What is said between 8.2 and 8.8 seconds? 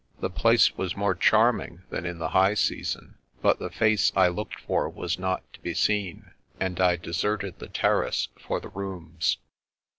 for the